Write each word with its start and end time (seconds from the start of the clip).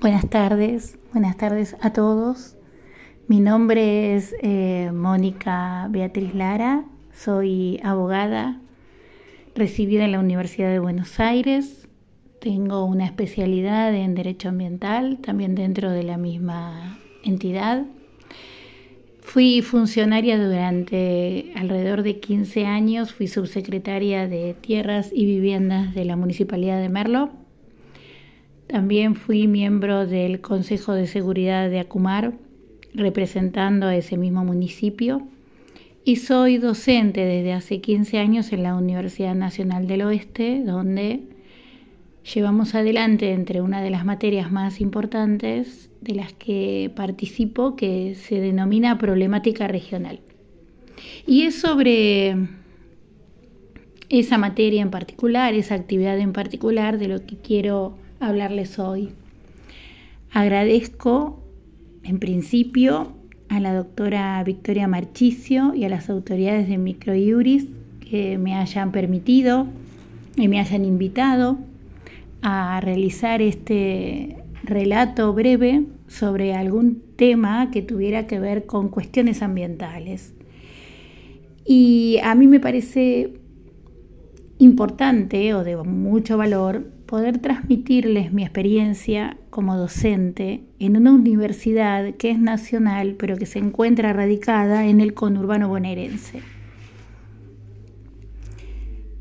Buenas 0.00 0.28
tardes, 0.30 0.98
buenas 1.12 1.36
tardes 1.36 1.76
a 1.80 1.92
todos. 1.92 2.56
Mi 3.26 3.40
nombre 3.40 4.14
es 4.14 4.34
eh, 4.42 4.90
Mónica 4.94 5.88
Beatriz 5.90 6.34
Lara, 6.34 6.84
soy 7.12 7.80
abogada 7.82 8.60
recibida 9.54 10.04
en 10.04 10.12
la 10.12 10.20
Universidad 10.20 10.70
de 10.70 10.78
Buenos 10.78 11.18
Aires. 11.18 11.88
Tengo 12.40 12.84
una 12.84 13.04
especialidad 13.04 13.92
en 13.92 14.14
Derecho 14.14 14.50
Ambiental, 14.50 15.18
también 15.18 15.56
dentro 15.56 15.90
de 15.90 16.04
la 16.04 16.16
misma 16.16 16.98
entidad. 17.24 17.84
Fui 19.20 19.60
funcionaria 19.60 20.38
durante 20.42 21.52
alrededor 21.56 22.02
de 22.02 22.20
15 22.20 22.66
años, 22.66 23.12
fui 23.12 23.26
subsecretaria 23.26 24.28
de 24.28 24.54
Tierras 24.54 25.10
y 25.12 25.26
Viviendas 25.26 25.94
de 25.94 26.04
la 26.04 26.16
Municipalidad 26.16 26.80
de 26.80 26.88
Merlo. 26.88 27.30
También 28.68 29.14
fui 29.14 29.46
miembro 29.46 30.06
del 30.06 30.42
Consejo 30.42 30.92
de 30.92 31.06
Seguridad 31.06 31.70
de 31.70 31.80
Acumar, 31.80 32.34
representando 32.92 33.86
a 33.86 33.96
ese 33.96 34.18
mismo 34.18 34.44
municipio. 34.44 35.26
Y 36.04 36.16
soy 36.16 36.58
docente 36.58 37.24
desde 37.24 37.54
hace 37.54 37.80
15 37.80 38.18
años 38.18 38.52
en 38.52 38.62
la 38.62 38.74
Universidad 38.74 39.34
Nacional 39.34 39.86
del 39.86 40.02
Oeste, 40.02 40.62
donde 40.64 41.22
llevamos 42.34 42.74
adelante 42.74 43.32
entre 43.32 43.62
una 43.62 43.80
de 43.80 43.88
las 43.88 44.04
materias 44.04 44.52
más 44.52 44.82
importantes 44.82 45.90
de 46.02 46.14
las 46.14 46.34
que 46.34 46.92
participo, 46.94 47.74
que 47.74 48.14
se 48.16 48.38
denomina 48.38 48.98
problemática 48.98 49.66
regional. 49.66 50.20
Y 51.26 51.42
es 51.42 51.58
sobre 51.58 52.36
esa 54.10 54.36
materia 54.36 54.82
en 54.82 54.90
particular, 54.90 55.54
esa 55.54 55.74
actividad 55.74 56.18
en 56.18 56.34
particular, 56.34 56.98
de 56.98 57.08
lo 57.08 57.24
que 57.24 57.36
quiero 57.36 57.96
hablarles 58.20 58.78
hoy. 58.78 59.10
Agradezco, 60.32 61.42
en 62.02 62.18
principio, 62.18 63.12
a 63.48 63.60
la 63.60 63.72
doctora 63.74 64.42
Victoria 64.44 64.88
Marchicio 64.88 65.74
y 65.74 65.84
a 65.84 65.88
las 65.88 66.10
autoridades 66.10 66.68
de 66.68 66.78
Microiuris 66.78 67.66
que 68.00 68.38
me 68.38 68.54
hayan 68.54 68.92
permitido 68.92 69.66
y 70.36 70.48
me 70.48 70.60
hayan 70.60 70.84
invitado 70.84 71.58
a 72.42 72.80
realizar 72.80 73.42
este 73.42 74.36
relato 74.62 75.32
breve 75.32 75.84
sobre 76.06 76.54
algún 76.54 77.02
tema 77.16 77.70
que 77.70 77.82
tuviera 77.82 78.26
que 78.26 78.38
ver 78.38 78.66
con 78.66 78.88
cuestiones 78.88 79.42
ambientales. 79.42 80.34
Y 81.64 82.18
a 82.22 82.34
mí 82.34 82.46
me 82.46 82.60
parece 82.60 83.34
importante 84.58 85.54
o 85.54 85.64
de 85.64 85.76
mucho 85.76 86.36
valor 86.36 86.97
poder 87.08 87.38
transmitirles 87.38 88.34
mi 88.34 88.42
experiencia 88.42 89.38
como 89.48 89.78
docente 89.78 90.62
en 90.78 90.94
una 90.94 91.10
universidad 91.12 92.14
que 92.16 92.30
es 92.30 92.38
nacional 92.38 93.16
pero 93.18 93.38
que 93.38 93.46
se 93.46 93.58
encuentra 93.58 94.12
radicada 94.12 94.86
en 94.86 95.00
el 95.00 95.14
conurbano 95.14 95.68
bonaerense. 95.68 96.42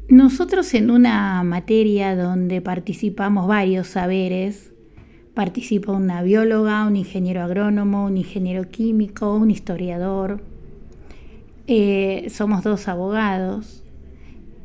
Nosotros 0.10 0.74
en 0.74 0.92
una 0.92 1.42
materia 1.44 2.14
donde 2.18 2.62
participamos 2.62 3.48
varios 3.48 3.88
saberes, 3.88 4.74
participa 5.34 5.94
una 5.94 6.22
bióloga, 6.24 6.86
un 6.86 6.98
ingeniero 6.98 7.42
agrónomo, 7.42 8.06
un 8.06 8.18
ingeniero 8.18 8.70
químico, 8.70 9.34
un 9.34 9.50
historiador, 9.50 10.42
eh, 11.68 12.28
somos 12.30 12.64
dos 12.64 12.90
abogados 12.90 13.82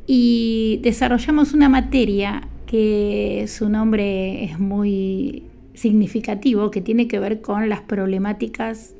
y 0.08 0.80
desarrollamos 0.82 1.52
una 1.52 1.68
materia 1.68 2.48
que 2.72 3.44
su 3.48 3.68
nombre 3.68 4.44
es 4.44 4.58
muy 4.58 5.42
significativo, 5.74 6.70
que 6.70 6.80
tiene 6.80 7.06
que 7.06 7.18
ver 7.18 7.42
con 7.42 7.68
las 7.68 7.82
problemáticas 7.82 8.94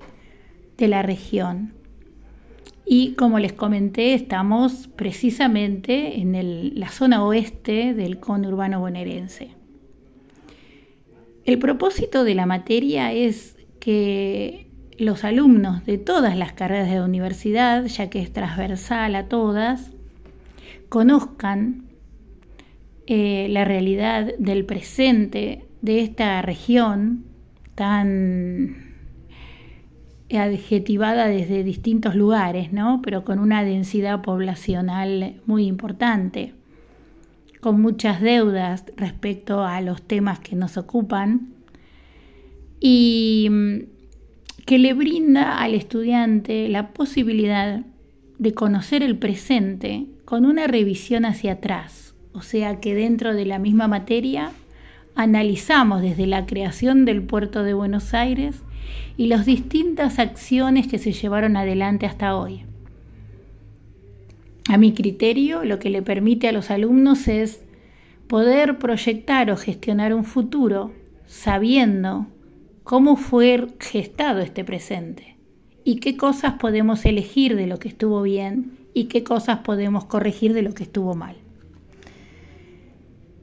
de 0.77 0.89
la 0.89 1.01
región. 1.01 1.73
Y 2.84 3.15
como 3.15 3.38
les 3.38 3.55
comenté, 3.55 4.12
estamos 4.12 4.91
precisamente 4.94 6.21
en 6.21 6.78
la 6.78 6.91
zona 6.91 7.25
oeste 7.25 7.94
del 7.94 8.21
conurbano 8.21 8.78
bonaerense. 8.78 9.53
El 11.47 11.59
propósito 11.59 12.25
de 12.25 12.34
la 12.34 12.44
materia 12.44 13.15
es 13.15 13.56
que 13.81 14.66
los 14.99 15.25
alumnos 15.25 15.87
de 15.87 15.97
todas 15.97 16.37
las 16.37 16.53
carreras 16.53 16.91
de 16.91 16.97
la 16.97 17.06
universidad, 17.06 17.87
ya 17.87 18.10
que 18.10 18.21
es 18.21 18.34
transversal 18.34 19.15
a 19.15 19.28
todas, 19.28 19.93
conozcan 20.91 21.91
eh, 23.07 23.49
la 23.51 23.65
realidad 23.65 24.33
del 24.39 24.65
presente 24.65 25.65
de 25.81 26.01
esta 26.01 26.41
región 26.43 27.25
tan 27.75 28.93
adjetivada 30.39 31.27
desde 31.27 31.63
distintos 31.63 32.15
lugares, 32.15 32.73
¿no? 32.73 33.01
pero 33.03 33.25
con 33.25 33.39
una 33.39 33.65
densidad 33.65 34.23
poblacional 34.23 35.41
muy 35.47 35.67
importante, 35.67 36.55
con 37.61 37.81
muchas 37.81 38.21
deudas 38.21 38.85
respecto 38.97 39.65
a 39.65 39.81
los 39.81 40.03
temas 40.03 40.41
que 40.41 40.57
nos 40.57 40.77
ocupan 40.77 41.53
y 42.81 43.49
mm, 43.51 43.79
que 44.65 44.79
le 44.79 44.95
brinda 44.95 45.59
al 45.59 45.75
estudiante 45.75 46.69
la 46.69 46.93
posibilidad 46.93 47.84
de 48.39 48.55
conocer 48.55 49.03
el 49.03 49.19
presente 49.19 50.07
con 50.25 50.47
una 50.47 50.67
revisión 50.67 51.25
hacia 51.25 51.53
atrás, 51.53 52.02
o 52.34 52.43
sea 52.43 52.81
que 52.81 52.94
dentro 52.94 53.34
de 53.34 53.44
la 53.44 53.59
misma 53.59 53.88
materia 53.88 54.53
analizamos 55.15 56.03
desde 56.03 56.26
la 56.26 56.47
creación 56.47 57.04
del 57.04 57.22
puerto 57.22 57.62
de 57.62 57.75
Buenos 57.75 58.15
Aires 58.15 58.62
y 59.16 59.26
las 59.26 59.47
distintas 59.47 60.19
acciones 60.19 60.87
que 60.87 60.98
se 60.98 61.12
llevaron 61.12 61.56
adelante 61.56 62.06
hasta 62.06 62.37
hoy. 62.37 62.65
A 64.69 64.78
mi 64.78 64.92
criterio, 64.94 65.65
lo 65.65 65.78
que 65.78 65.91
le 65.91 66.03
permite 66.03 66.48
a 66.48 66.53
los 66.53 66.71
alumnos 66.71 67.28
es 67.28 67.62
poder 68.28 68.78
proyectar 68.78 69.50
o 69.50 69.56
gestionar 69.56 70.15
un 70.15 70.25
futuro 70.25 70.92
sabiendo 71.26 72.26
cómo 72.84 73.16
fue 73.16 73.66
gestado 73.81 74.41
este 74.41 74.65
presente 74.65 75.37
y 75.84 75.97
qué 75.97 76.16
cosas 76.16 76.54
podemos 76.54 77.04
elegir 77.04 77.56
de 77.56 77.66
lo 77.66 77.78
que 77.78 77.88
estuvo 77.88 78.22
bien 78.22 78.78
y 78.94 79.04
qué 79.04 79.25
cosas 79.25 79.59
podemos 79.59 80.04
corregir 80.04 80.53
de 80.54 80.62
lo 80.62 80.75
que 80.75 80.84
estuvo 80.84 81.15
mal. 81.15 81.41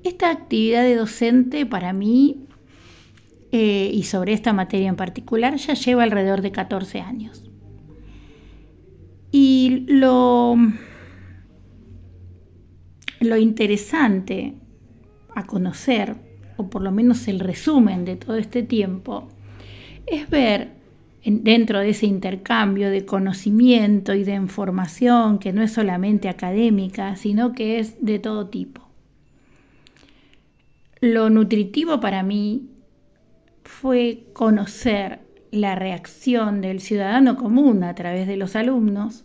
Esta 0.04 0.32
actividad 0.32 0.84
de 0.84 0.96
docente 0.96 1.66
para 1.66 1.94
mí 1.94 2.48
eh, 3.52 3.90
y 3.94 4.04
sobre 4.04 4.34
esta 4.34 4.54
materia 4.54 4.90
en 4.90 4.96
particular 4.96 5.56
ya 5.56 5.74
lleva 5.74 6.04
alrededor 6.04 6.42
de 6.42 6.52
14 6.52 7.02
años. 7.02 7.44
Y 9.32 9.86
lo, 9.88 10.56
lo 13.20 13.38
interesante 13.38 14.56
a 15.36 15.46
conocer, 15.46 16.16
o 16.58 16.70
por 16.70 16.82
lo 16.82 16.92
menos 16.92 17.28
el 17.28 17.40
resumen 17.40 18.06
de 18.06 18.16
todo 18.16 18.36
este 18.36 18.64
tiempo, 18.64 19.28
es 20.08 20.30
ver 20.30 20.80
dentro 21.24 21.80
de 21.80 21.90
ese 21.90 22.06
intercambio 22.06 22.90
de 22.90 23.06
conocimiento 23.06 24.14
y 24.14 24.24
de 24.24 24.34
información 24.34 25.38
que 25.38 25.54
no 25.54 25.62
es 25.62 25.74
solamente 25.74 26.30
académica, 26.30 27.16
sino 27.16 27.54
que 27.54 27.80
es 27.80 28.04
de 28.04 28.20
todo 28.20 28.48
tipo. 28.48 28.89
Lo 31.02 31.30
nutritivo 31.30 32.02
para 32.02 32.24
mí 32.24 32.70
fue 33.64 34.26
conocer 34.34 35.22
la 35.52 35.76
reacción 35.76 36.60
del 36.60 36.82
ciudadano 36.82 37.38
común 37.38 37.86
a 37.86 37.96
través 37.96 38.28
de 38.28 38.36
los 38.36 38.58
alumnos 38.58 39.24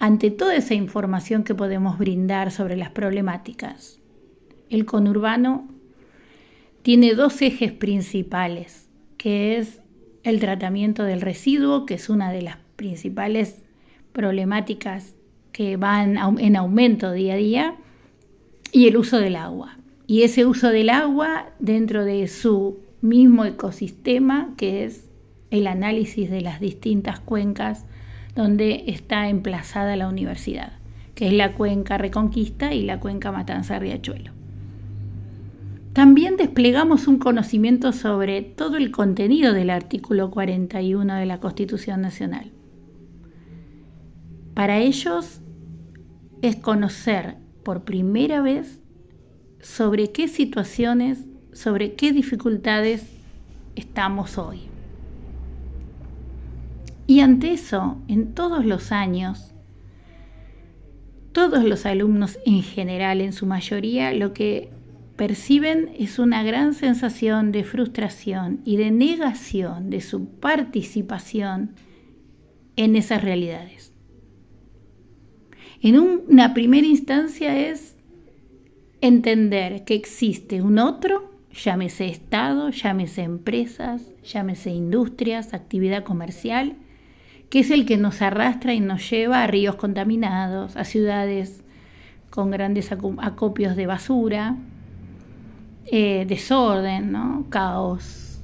ante 0.00 0.30
toda 0.30 0.56
esa 0.56 0.74
información 0.74 1.44
que 1.44 1.54
podemos 1.54 1.98
brindar 1.98 2.50
sobre 2.50 2.76
las 2.76 2.90
problemáticas. 2.90 4.00
El 4.70 4.86
conurbano 4.86 5.68
tiene 6.82 7.14
dos 7.14 7.42
ejes 7.42 7.72
principales, 7.72 8.88
que 9.16 9.56
es 9.58 9.80
el 10.24 10.40
tratamiento 10.40 11.04
del 11.04 11.20
residuo, 11.20 11.86
que 11.86 11.94
es 11.94 12.08
una 12.08 12.32
de 12.32 12.42
las 12.42 12.56
principales 12.76 13.64
problemáticas 14.12 15.14
que 15.52 15.76
van 15.76 16.16
en 16.38 16.56
aumento 16.56 17.12
día 17.12 17.34
a 17.34 17.36
día, 17.36 17.76
y 18.72 18.88
el 18.88 18.96
uso 18.96 19.18
del 19.18 19.36
agua. 19.36 19.78
Y 20.08 20.22
ese 20.22 20.46
uso 20.46 20.70
del 20.70 20.88
agua 20.88 21.50
dentro 21.58 22.02
de 22.02 22.26
su 22.28 22.78
mismo 23.02 23.44
ecosistema 23.44 24.54
que 24.56 24.84
es 24.84 25.06
el 25.50 25.66
análisis 25.66 26.30
de 26.30 26.40
las 26.40 26.60
distintas 26.60 27.20
cuencas 27.20 27.84
donde 28.34 28.84
está 28.86 29.28
emplazada 29.28 29.96
la 29.96 30.08
universidad, 30.08 30.72
que 31.14 31.26
es 31.26 31.34
la 31.34 31.52
cuenca 31.52 31.98
Reconquista 31.98 32.72
y 32.72 32.84
la 32.84 33.00
cuenca 33.00 33.32
Matanza-Riachuelo. 33.32 34.32
También 35.92 36.38
desplegamos 36.38 37.06
un 37.06 37.18
conocimiento 37.18 37.92
sobre 37.92 38.40
todo 38.40 38.78
el 38.78 38.90
contenido 38.90 39.52
del 39.52 39.68
artículo 39.68 40.30
41 40.30 41.16
de 41.16 41.26
la 41.26 41.38
Constitución 41.38 42.00
Nacional. 42.00 42.50
Para 44.54 44.78
ellos 44.78 45.42
es 46.40 46.56
conocer 46.56 47.36
por 47.62 47.84
primera 47.84 48.40
vez 48.40 48.80
sobre 49.60 50.12
qué 50.12 50.28
situaciones 50.28 51.24
sobre 51.58 51.94
qué 51.94 52.12
dificultades 52.12 53.04
estamos 53.74 54.38
hoy. 54.38 54.60
Y 57.08 57.18
ante 57.18 57.52
eso, 57.52 58.00
en 58.06 58.32
todos 58.34 58.64
los 58.64 58.92
años, 58.92 59.54
todos 61.32 61.64
los 61.64 61.84
alumnos 61.84 62.38
en 62.46 62.62
general, 62.62 63.20
en 63.20 63.32
su 63.32 63.44
mayoría, 63.44 64.12
lo 64.12 64.34
que 64.34 64.70
perciben 65.16 65.90
es 65.98 66.20
una 66.20 66.44
gran 66.44 66.74
sensación 66.74 67.50
de 67.50 67.64
frustración 67.64 68.60
y 68.64 68.76
de 68.76 68.92
negación 68.92 69.90
de 69.90 70.00
su 70.00 70.28
participación 70.28 71.74
en 72.76 72.94
esas 72.94 73.24
realidades. 73.24 73.92
En 75.80 75.98
una 75.98 76.54
primera 76.54 76.86
instancia 76.86 77.58
es 77.58 77.97
entender 79.00 79.84
que 79.84 79.94
existe 79.94 80.62
un 80.62 80.78
otro, 80.78 81.30
llámese 81.52 82.08
Estado, 82.08 82.70
llámese 82.70 83.22
empresas, 83.22 84.02
llámese 84.24 84.70
industrias, 84.70 85.54
actividad 85.54 86.04
comercial, 86.04 86.76
que 87.50 87.60
es 87.60 87.70
el 87.70 87.86
que 87.86 87.96
nos 87.96 88.20
arrastra 88.22 88.74
y 88.74 88.80
nos 88.80 89.08
lleva 89.08 89.42
a 89.42 89.46
ríos 89.46 89.76
contaminados, 89.76 90.76
a 90.76 90.84
ciudades 90.84 91.64
con 92.30 92.50
grandes 92.50 92.92
acopios 92.92 93.74
de 93.76 93.86
basura, 93.86 94.56
eh, 95.86 96.26
desorden, 96.28 97.16
caos, 97.48 98.40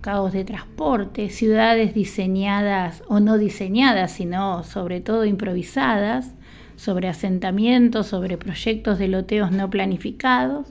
caos 0.00 0.32
de 0.32 0.44
transporte, 0.44 1.30
ciudades 1.30 1.94
diseñadas 1.94 3.04
o 3.06 3.20
no 3.20 3.38
diseñadas, 3.38 4.10
sino 4.12 4.64
sobre 4.64 5.00
todo 5.00 5.24
improvisadas, 5.24 6.34
sobre 6.80 7.08
asentamientos, 7.08 8.06
sobre 8.06 8.38
proyectos 8.38 8.98
de 8.98 9.08
loteos 9.08 9.52
no 9.52 9.68
planificados, 9.68 10.66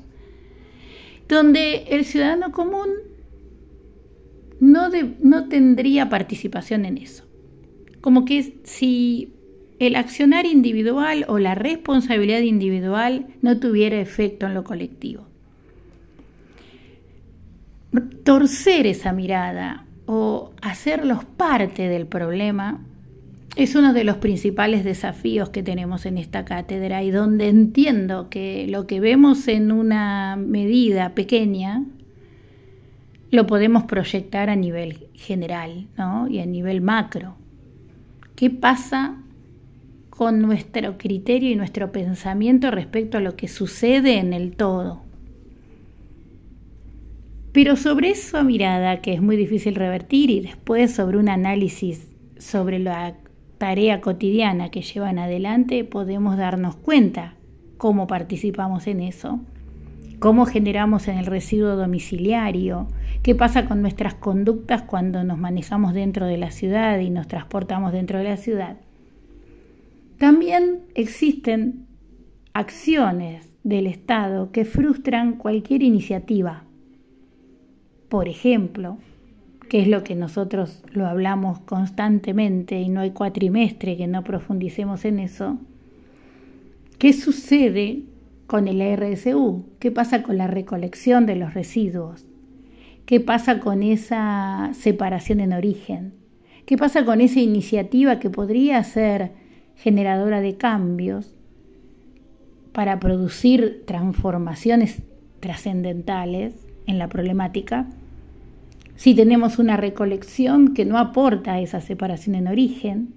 donde 1.27 1.83
el 1.89 2.05
ciudadano 2.05 2.51
común 2.51 2.89
no, 4.59 4.89
no 5.21 5.47
tendría 5.47 6.09
participación 6.09 6.85
en 6.85 6.97
eso. 6.97 7.25
Como 8.01 8.25
que 8.25 8.55
si 8.63 9.33
el 9.77 9.95
accionar 9.95 10.45
individual 10.45 11.25
o 11.27 11.37
la 11.37 11.53
responsabilidad 11.53 12.39
individual 12.39 13.27
no 13.41 13.59
tuviera 13.59 13.99
efecto 14.01 14.47
en 14.47 14.55
lo 14.55 14.63
colectivo 14.63 15.29
torcer 18.23 18.85
esa 18.85 19.11
mirada 19.11 19.85
o 20.05 20.51
hacerlos 20.61 21.25
parte 21.25 21.87
del 21.87 22.05
problema 22.05 22.79
es 23.55 23.75
uno 23.75 23.93
de 23.93 24.03
los 24.03 24.17
principales 24.17 24.83
desafíos 24.83 25.49
que 25.49 25.63
tenemos 25.63 26.05
en 26.05 26.17
esta 26.17 26.45
cátedra 26.45 27.03
y 27.03 27.11
donde 27.11 27.49
entiendo 27.49 28.29
que 28.29 28.67
lo 28.69 28.87
que 28.87 28.99
vemos 28.99 29.47
en 29.47 29.71
una 29.71 30.35
medida 30.35 31.15
pequeña 31.15 31.83
lo 33.31 33.47
podemos 33.47 33.83
proyectar 33.83 34.49
a 34.49 34.55
nivel 34.55 35.07
general 35.13 35.87
y 36.29 36.39
a 36.39 36.45
nivel 36.45 36.81
macro. 36.81 37.35
¿Qué 38.35 38.49
pasa 38.49 39.17
con 40.09 40.41
nuestro 40.41 40.97
criterio 40.97 41.51
y 41.51 41.55
nuestro 41.55 41.91
pensamiento 41.91 42.71
respecto 42.71 43.17
a 43.17 43.21
lo 43.21 43.35
que 43.35 43.47
sucede 43.47 44.17
en 44.17 44.33
el 44.33 44.55
todo? 44.55 45.03
Pero 47.51 47.75
sobre 47.75 48.11
esa 48.11 48.43
mirada, 48.43 49.01
que 49.01 49.13
es 49.13 49.21
muy 49.21 49.35
difícil 49.35 49.75
revertir, 49.75 50.29
y 50.29 50.39
después 50.39 50.93
sobre 50.93 51.17
un 51.17 51.29
análisis 51.29 52.07
sobre 52.37 52.79
la 52.79 53.15
tarea 53.59 54.01
cotidiana 54.01 54.71
que 54.71 54.81
llevan 54.81 55.19
adelante, 55.19 55.83
podemos 55.83 56.35
darnos 56.35 56.75
cuenta 56.75 57.35
cómo 57.77 58.07
participamos 58.07 58.87
en 58.87 59.01
eso, 59.01 59.39
cómo 60.17 60.47
generamos 60.47 61.07
en 61.07 61.19
el 61.19 61.27
residuo 61.27 61.75
domiciliario, 61.75 62.87
qué 63.21 63.35
pasa 63.35 63.65
con 63.65 63.83
nuestras 63.83 64.15
conductas 64.15 64.81
cuando 64.81 65.23
nos 65.23 65.37
manejamos 65.37 65.93
dentro 65.93 66.25
de 66.25 66.37
la 66.37 66.49
ciudad 66.49 66.97
y 66.97 67.11
nos 67.11 67.27
transportamos 67.27 67.93
dentro 67.93 68.17
de 68.17 68.23
la 68.23 68.37
ciudad. 68.37 68.77
También 70.17 70.79
existen 70.95 71.85
acciones 72.53 73.53
del 73.63 73.85
Estado 73.85 74.51
que 74.51 74.65
frustran 74.65 75.33
cualquier 75.33 75.83
iniciativa 75.83 76.63
por 78.09 78.27
ejemplo, 78.27 78.97
que 79.69 79.81
es 79.81 79.87
lo 79.87 80.03
que 80.03 80.15
nosotros 80.15 80.83
lo 80.91 81.05
hablamos 81.05 81.59
constantemente 81.59 82.81
y 82.81 82.89
no 82.89 83.01
hay 83.01 83.11
cuatrimestre 83.11 83.95
que 83.95 84.07
no 84.07 84.23
profundicemos 84.23 85.05
en 85.05 85.19
eso, 85.19 85.59
¿qué 86.97 87.13
sucede 87.13 88.03
con 88.47 88.67
el 88.67 88.81
RSU? 88.81 89.65
¿Qué 89.79 89.91
pasa 89.91 90.23
con 90.23 90.37
la 90.37 90.47
recolección 90.47 91.27
de 91.27 91.35
los 91.35 91.53
residuos? 91.53 92.27
¿Qué 93.05 93.19
pasa 93.19 93.59
con 93.59 93.83
esa 93.83 94.71
separación 94.73 95.39
en 95.39 95.53
origen? 95.53 96.13
¿Qué 96.65 96.77
pasa 96.77 97.05
con 97.05 97.21
esa 97.21 97.39
iniciativa 97.39 98.19
que 98.19 98.29
podría 98.29 98.83
ser 98.83 99.31
generadora 99.75 100.41
de 100.41 100.57
cambios 100.57 101.35
para 102.73 102.99
producir 102.99 103.83
transformaciones 103.85 105.01
trascendentales 105.39 106.55
en 106.87 106.97
la 106.97 107.07
problemática? 107.07 107.87
Si 108.99 109.15
tenemos 109.15 109.59
una 109.59 109.77
recolección 109.77 110.73
que 110.73 110.83
no 110.83 110.97
aporta 110.97 111.61
esa 111.61 111.79
separación 111.79 112.35
en 112.35 112.49
origen, 112.49 113.13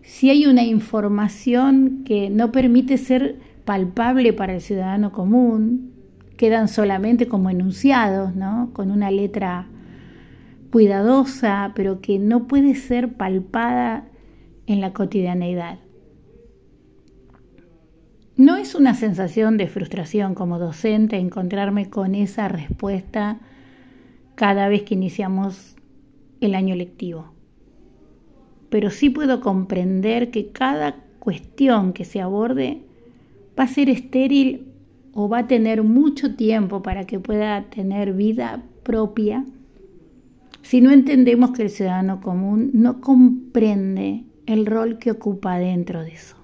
si 0.00 0.30
hay 0.30 0.46
una 0.46 0.64
información 0.64 2.02
que 2.06 2.30
no 2.30 2.50
permite 2.50 2.96
ser 2.96 3.36
palpable 3.66 4.32
para 4.32 4.54
el 4.54 4.62
ciudadano 4.62 5.12
común, 5.12 5.92
quedan 6.38 6.66
solamente 6.66 7.28
como 7.28 7.50
enunciados, 7.50 8.34
¿no? 8.36 8.70
con 8.72 8.90
una 8.90 9.10
letra 9.10 9.66
cuidadosa, 10.72 11.72
pero 11.74 12.00
que 12.00 12.18
no 12.18 12.46
puede 12.46 12.74
ser 12.74 13.12
palpada 13.12 14.08
en 14.66 14.80
la 14.80 14.94
cotidianeidad. 14.94 15.78
No 18.34 18.56
es 18.56 18.74
una 18.74 18.94
sensación 18.94 19.58
de 19.58 19.66
frustración 19.66 20.34
como 20.34 20.58
docente 20.58 21.18
encontrarme 21.18 21.90
con 21.90 22.14
esa 22.14 22.48
respuesta 22.48 23.40
cada 24.38 24.68
vez 24.68 24.84
que 24.84 24.94
iniciamos 24.94 25.74
el 26.40 26.54
año 26.54 26.76
lectivo. 26.76 27.32
Pero 28.70 28.90
sí 28.90 29.10
puedo 29.10 29.40
comprender 29.40 30.30
que 30.30 30.52
cada 30.52 30.94
cuestión 31.18 31.92
que 31.92 32.04
se 32.04 32.20
aborde 32.20 32.82
va 33.58 33.64
a 33.64 33.66
ser 33.66 33.90
estéril 33.90 34.68
o 35.12 35.28
va 35.28 35.38
a 35.40 35.46
tener 35.48 35.82
mucho 35.82 36.36
tiempo 36.36 36.82
para 36.82 37.04
que 37.04 37.18
pueda 37.18 37.64
tener 37.64 38.12
vida 38.12 38.62
propia 38.84 39.44
si 40.62 40.80
no 40.80 40.92
entendemos 40.92 41.50
que 41.50 41.62
el 41.62 41.70
ciudadano 41.70 42.20
común 42.20 42.70
no 42.74 43.00
comprende 43.00 44.22
el 44.46 44.66
rol 44.66 44.98
que 44.98 45.10
ocupa 45.10 45.58
dentro 45.58 46.04
de 46.04 46.12
eso. 46.12 46.37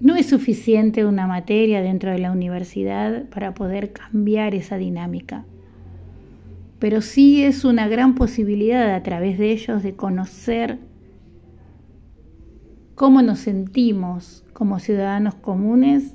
No 0.00 0.16
es 0.16 0.26
suficiente 0.26 1.04
una 1.04 1.26
materia 1.26 1.82
dentro 1.82 2.10
de 2.10 2.18
la 2.18 2.32
universidad 2.32 3.28
para 3.28 3.52
poder 3.52 3.92
cambiar 3.92 4.54
esa 4.54 4.78
dinámica, 4.78 5.44
pero 6.78 7.02
sí 7.02 7.44
es 7.44 7.66
una 7.66 7.86
gran 7.86 8.14
posibilidad 8.14 8.94
a 8.94 9.02
través 9.02 9.38
de 9.38 9.52
ellos 9.52 9.82
de 9.82 9.96
conocer 9.96 10.78
cómo 12.94 13.20
nos 13.20 13.40
sentimos 13.40 14.42
como 14.54 14.78
ciudadanos 14.78 15.34
comunes 15.34 16.14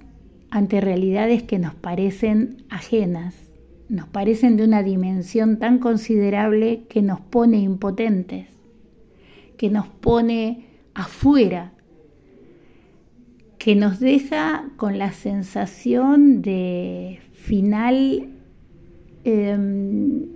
ante 0.49 0.81
realidades 0.81 1.43
que 1.43 1.59
nos 1.59 1.75
parecen 1.75 2.63
ajenas, 2.71 3.35
nos 3.87 4.07
parecen 4.07 4.57
de 4.57 4.63
una 4.63 4.81
dimensión 4.81 5.59
tan 5.59 5.77
considerable 5.77 6.85
que 6.89 7.03
nos 7.03 7.19
pone 7.21 7.59
impotentes, 7.59 8.47
que 9.57 9.69
nos 9.69 9.87
pone 9.87 10.65
afuera 10.95 11.74
que 13.65 13.75
nos 13.75 13.99
deja 13.99 14.69
con 14.77 14.99
la 14.99 15.11
sensación 15.11 16.43
de 16.43 17.19
final 17.31 18.29
em, 19.23 20.27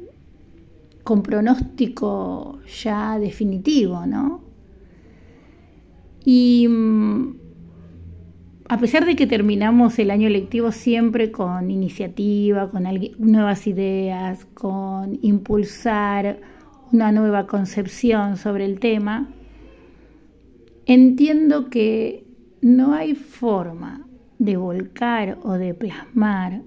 con 1.03 1.21
pronóstico 1.21 2.57
ya 2.81 3.19
definitivo, 3.19 4.07
¿no? 4.07 4.41
Y 6.25 6.67
mm, 6.69 7.36
a 8.67 8.79
pesar 8.79 9.05
de 9.05 9.15
que 9.15 9.27
terminamos 9.27 10.00
el 10.00 10.09
año 10.09 10.27
lectivo 10.27 10.71
siempre 10.71 11.31
con 11.31 11.69
iniciativa, 11.69 12.71
con 12.71 12.88
nuevas 13.19 13.67
ideas, 13.67 14.45
con 14.55 15.19
impulsar 15.21 16.41
una 16.91 17.12
nueva 17.12 17.45
concepción 17.45 18.38
sobre 18.38 18.65
el 18.65 18.79
tema, 18.79 19.29
entiendo 20.88 21.69
que 21.69 22.27
no 22.62 22.94
hay 22.94 23.16
forma 23.16 24.08
de 24.38 24.58
volcar 24.58 25.38
o 25.44 25.54
de 25.54 25.74
plasmar 25.74 26.62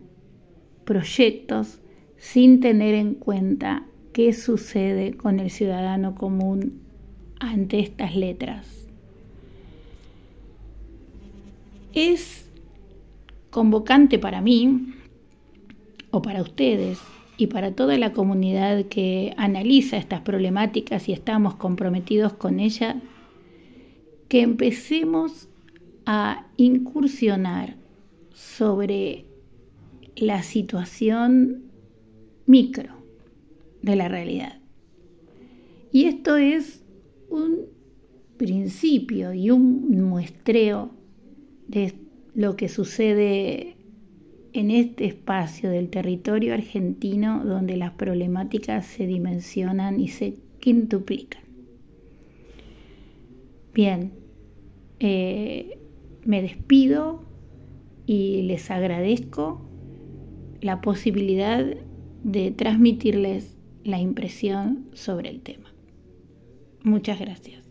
proyectos 0.85 1.81
sin 2.17 2.61
tener 2.61 2.95
en 2.95 3.15
cuenta 3.15 3.87
qué 4.13 4.33
sucede 4.33 5.15
con 5.15 5.41
el 5.41 5.51
ciudadano 5.51 6.15
común 6.15 6.83
ante 7.41 7.81
estas 7.81 8.15
letras. 8.15 8.87
Es 11.95 12.49
convocante 13.51 14.19
para 14.19 14.41
mí 14.41 14.95
o 16.11 16.23
para 16.23 16.43
ustedes 16.43 17.01
y 17.37 17.49
para 17.49 17.73
toda 17.75 17.99
la 17.99 18.13
comunidad 18.13 18.87
que 18.87 19.35
analiza 19.37 19.97
estas 19.97 20.21
problemáticas 20.21 21.09
y 21.09 21.13
estamos 21.13 21.55
comprometidos 21.57 22.35
con 22.35 22.61
ella, 22.61 23.01
que 24.29 24.43
empecemos 24.43 25.49
a 26.07 26.47
incursionar 26.57 27.77
sobre 28.35 29.25
la 30.17 30.43
situación 30.43 31.65
micro 32.47 32.95
de 33.83 33.97
la 33.97 34.09
realidad. 34.09 34.61
Y 35.93 36.05
esto 36.05 36.37
es 36.37 36.83
un 37.29 37.67
principio 38.37 39.33
y 39.33 39.51
un 39.51 40.01
muestreo 40.09 40.91
de 41.69 41.95
lo 42.35 42.57
que 42.57 42.69
sucede 42.69 43.77
en 44.53 44.71
este 44.71 45.07
espacio 45.07 45.71
del 45.71 45.89
territorio 45.89 46.55
argentino 46.55 47.45
donde 47.45 47.77
las 47.77 47.93
problemáticas 47.93 48.87
se 48.87 49.07
dimensionan 49.07 50.01
y 50.01 50.09
se 50.09 50.35
quintuplican. 50.61 51.43
Bien, 53.75 54.13
eh, 55.01 55.79
me 56.25 56.43
despido 56.43 57.23
y 58.07 58.43
les 58.43 58.71
agradezco 58.71 59.61
la 60.61 60.81
posibilidad 60.81 61.65
de 62.23 62.51
transmitirles 62.53 63.57
la 63.85 63.99
impresión 63.99 64.87
sobre 64.93 65.29
el 65.29 65.41
tema. 65.41 65.73
Muchas 66.85 67.19
gracias. 67.19 67.62